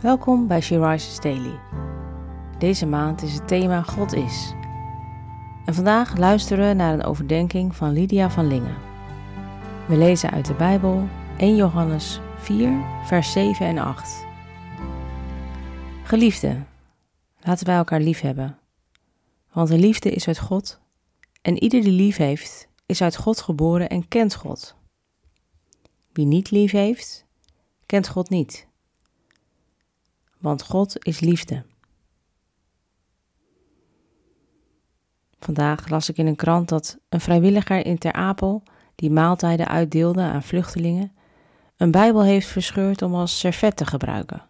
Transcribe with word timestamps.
Welkom 0.00 0.46
bij 0.46 0.60
She 0.60 1.18
Daily. 1.20 1.58
Deze 2.58 2.86
maand 2.86 3.22
is 3.22 3.34
het 3.34 3.48
thema 3.48 3.82
God 3.82 4.12
is. 4.12 4.52
En 5.64 5.74
vandaag 5.74 6.16
luisteren 6.16 6.68
we 6.68 6.74
naar 6.74 6.92
een 6.92 7.04
overdenking 7.04 7.76
van 7.76 7.92
Lydia 7.92 8.30
van 8.30 8.46
Lingen. 8.46 8.76
We 9.88 9.96
lezen 9.96 10.30
uit 10.30 10.46
de 10.46 10.54
Bijbel 10.54 11.08
1 11.36 11.56
Johannes 11.56 12.20
4, 12.36 12.84
vers 13.04 13.32
7 13.32 13.66
en 13.66 13.78
8. 13.78 14.26
Geliefde, 16.02 16.62
laten 17.40 17.66
wij 17.66 17.76
elkaar 17.76 18.00
lief 18.00 18.20
hebben. 18.20 18.58
Want 19.52 19.68
de 19.68 19.78
liefde 19.78 20.10
is 20.10 20.26
uit 20.26 20.38
God 20.38 20.80
en 21.42 21.62
ieder 21.62 21.82
die 21.82 21.92
lief 21.92 22.16
heeft, 22.16 22.68
is 22.86 23.02
uit 23.02 23.16
God 23.16 23.40
geboren 23.40 23.88
en 23.88 24.08
kent 24.08 24.34
God. 24.34 24.76
Wie 26.12 26.26
niet 26.26 26.50
lief 26.50 26.72
heeft, 26.72 27.26
kent 27.86 28.08
God 28.08 28.30
niet 28.30 28.68
want 30.40 30.62
God 30.62 31.04
is 31.04 31.20
liefde. 31.20 31.64
Vandaag 35.38 35.88
las 35.88 36.08
ik 36.08 36.16
in 36.16 36.26
een 36.26 36.36
krant 36.36 36.68
dat 36.68 36.98
een 37.08 37.20
vrijwilliger 37.20 37.86
in 37.86 37.98
Ter 37.98 38.12
Apel, 38.12 38.62
die 38.94 39.10
maaltijden 39.10 39.68
uitdeelde 39.68 40.22
aan 40.22 40.42
vluchtelingen, 40.42 41.12
een 41.76 41.90
Bijbel 41.90 42.22
heeft 42.22 42.46
verscheurd 42.46 43.02
om 43.02 43.14
als 43.14 43.38
servet 43.38 43.76
te 43.76 43.86
gebruiken. 43.86 44.42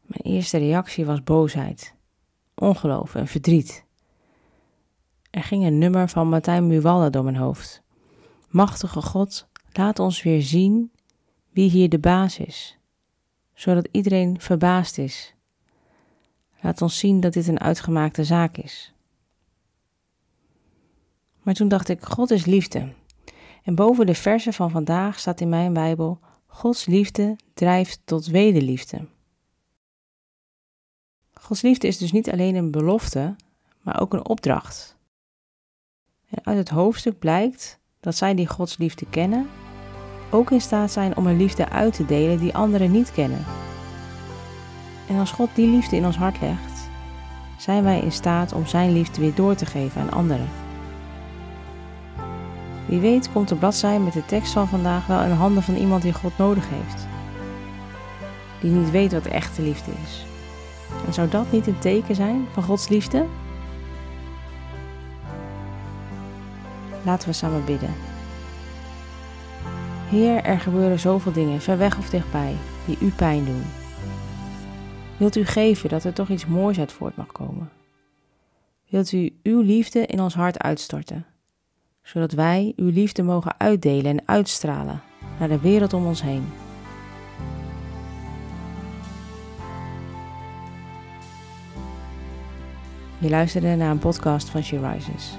Mijn 0.00 0.34
eerste 0.34 0.58
reactie 0.58 1.06
was 1.06 1.22
boosheid, 1.22 1.94
ongeloof 2.54 3.14
en 3.14 3.26
verdriet. 3.26 3.84
Er 5.30 5.42
ging 5.42 5.64
een 5.64 5.78
nummer 5.78 6.08
van 6.08 6.28
Martijn 6.28 6.66
Muwalla 6.66 7.10
door 7.10 7.24
mijn 7.24 7.36
hoofd. 7.36 7.82
Machtige 8.48 9.02
God, 9.02 9.48
laat 9.72 9.98
ons 9.98 10.22
weer 10.22 10.42
zien 10.42 10.92
wie 11.50 11.70
hier 11.70 11.88
de 11.88 11.98
baas 11.98 12.38
is 12.38 12.77
zodat 13.58 13.88
iedereen 13.90 14.40
verbaasd 14.40 14.98
is. 14.98 15.34
Laat 16.60 16.82
ons 16.82 16.98
zien 16.98 17.20
dat 17.20 17.32
dit 17.32 17.46
een 17.46 17.60
uitgemaakte 17.60 18.24
zaak 18.24 18.56
is. 18.56 18.94
Maar 21.42 21.54
toen 21.54 21.68
dacht 21.68 21.88
ik, 21.88 22.04
God 22.04 22.30
is 22.30 22.44
liefde. 22.44 22.92
En 23.62 23.74
boven 23.74 24.06
de 24.06 24.14
versen 24.14 24.52
van 24.52 24.70
vandaag 24.70 25.18
staat 25.18 25.40
in 25.40 25.48
mijn 25.48 25.72
Bijbel, 25.72 26.18
Gods 26.46 26.86
liefde 26.86 27.36
drijft 27.54 28.00
tot 28.04 28.26
wederliefde. 28.26 29.06
Gods 31.32 31.62
liefde 31.62 31.86
is 31.86 31.98
dus 31.98 32.12
niet 32.12 32.30
alleen 32.30 32.54
een 32.54 32.70
belofte, 32.70 33.36
maar 33.80 34.00
ook 34.00 34.12
een 34.12 34.28
opdracht. 34.28 34.96
En 36.28 36.44
uit 36.44 36.58
het 36.58 36.68
hoofdstuk 36.68 37.18
blijkt 37.18 37.78
dat 38.00 38.16
zij 38.16 38.34
die 38.34 38.46
Gods 38.46 38.76
liefde 38.76 39.06
kennen, 39.10 39.48
ook 40.30 40.50
in 40.50 40.60
staat 40.60 40.90
zijn 40.90 41.16
om 41.16 41.26
een 41.26 41.36
liefde 41.36 41.68
uit 41.68 41.92
te 41.92 42.04
delen 42.04 42.38
die 42.38 42.54
anderen 42.54 42.90
niet 42.90 43.12
kennen. 43.12 43.44
En 45.08 45.18
als 45.18 45.30
God 45.30 45.48
die 45.54 45.68
liefde 45.68 45.96
in 45.96 46.06
ons 46.06 46.16
hart 46.16 46.40
legt, 46.40 46.88
zijn 47.56 47.82
wij 47.82 48.00
in 48.00 48.12
staat 48.12 48.52
om 48.52 48.66
Zijn 48.66 48.92
liefde 48.92 49.20
weer 49.20 49.34
door 49.34 49.54
te 49.54 49.66
geven 49.66 50.00
aan 50.00 50.10
anderen. 50.10 50.48
Wie 52.86 53.00
weet 53.00 53.32
komt 53.32 53.48
de 53.48 53.54
bladzij 53.54 54.00
met 54.00 54.12
de 54.12 54.24
tekst 54.26 54.52
van 54.52 54.68
vandaag 54.68 55.06
wel 55.06 55.22
in 55.22 55.28
de 55.28 55.34
handen 55.34 55.62
van 55.62 55.74
iemand 55.74 56.02
die 56.02 56.12
God 56.12 56.38
nodig 56.38 56.64
heeft. 56.68 57.06
Die 58.60 58.70
niet 58.70 58.90
weet 58.90 59.12
wat 59.12 59.26
echte 59.26 59.62
liefde 59.62 59.90
is. 60.04 60.26
En 61.06 61.12
zou 61.12 61.28
dat 61.28 61.52
niet 61.52 61.66
een 61.66 61.78
teken 61.78 62.14
zijn 62.14 62.46
van 62.52 62.62
Gods 62.62 62.88
liefde? 62.88 63.26
Laten 67.02 67.28
we 67.28 67.34
samen 67.34 67.64
bidden. 67.64 68.07
Heer, 70.10 70.42
er 70.42 70.60
gebeuren 70.60 70.98
zoveel 70.98 71.32
dingen, 71.32 71.60
ver 71.60 71.78
weg 71.78 71.98
of 71.98 72.10
dichtbij, 72.10 72.56
die 72.86 72.98
u 73.00 73.10
pijn 73.10 73.44
doen. 73.44 73.62
Wilt 75.16 75.36
u 75.36 75.44
geven 75.44 75.88
dat 75.88 76.04
er 76.04 76.12
toch 76.12 76.28
iets 76.28 76.46
moois 76.46 76.78
uit 76.78 76.92
voort 76.92 77.16
mag 77.16 77.32
komen? 77.32 77.70
Wilt 78.88 79.12
u 79.12 79.38
uw 79.42 79.60
liefde 79.60 80.06
in 80.06 80.20
ons 80.20 80.34
hart 80.34 80.58
uitstorten, 80.58 81.26
zodat 82.02 82.32
wij 82.32 82.72
uw 82.76 82.90
liefde 82.90 83.22
mogen 83.22 83.54
uitdelen 83.58 84.18
en 84.18 84.22
uitstralen 84.26 85.02
naar 85.38 85.48
de 85.48 85.60
wereld 85.60 85.92
om 85.92 86.06
ons 86.06 86.22
heen? 86.22 86.44
Je 93.18 93.28
luisterde 93.28 93.76
naar 93.76 93.90
een 93.90 93.98
podcast 93.98 94.48
van 94.48 94.62
She 94.62 94.90
Rises. 94.92 95.38